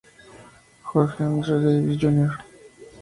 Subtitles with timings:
[0.91, 2.29] George Andrew Davis, Jr.